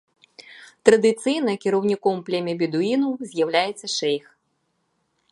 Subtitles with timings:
[0.89, 4.25] Традыцыйна кіраўніком племя бедуінаў з'яўляецца шэйх.